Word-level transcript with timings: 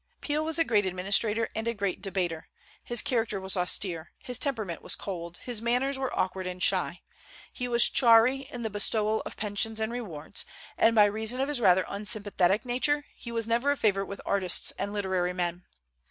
Peel 0.19 0.43
was 0.43 0.57
a 0.57 0.63
great 0.63 0.87
administrator 0.87 1.47
and 1.55 1.67
a 1.67 1.75
great 1.75 2.01
debater. 2.01 2.47
His 2.83 3.03
character 3.03 3.39
was 3.39 3.55
austere, 3.55 4.13
his 4.23 4.39
temperament 4.39 4.81
was 4.81 4.95
cold, 4.95 5.37
his 5.43 5.61
manners 5.61 5.99
were 5.99 6.11
awkward 6.17 6.47
and 6.47 6.63
shy; 6.63 7.03
he 7.53 7.67
was 7.67 7.87
chary 7.87 8.37
in 8.51 8.63
the 8.63 8.71
bestowal 8.71 9.21
of 9.27 9.37
pensions 9.37 9.79
and 9.79 9.91
rewards; 9.91 10.43
and 10.75 10.95
by 10.95 11.05
reason 11.05 11.39
of 11.39 11.49
his 11.49 11.61
rather 11.61 11.85
unsympathetic 11.87 12.65
nature 12.65 13.05
he 13.15 13.29
never 13.45 13.69
was 13.69 13.77
a 13.77 13.79
favorite 13.79 14.07
with 14.07 14.21
artists 14.25 14.71
and 14.79 14.91
literary 14.91 15.33
men. 15.33 15.65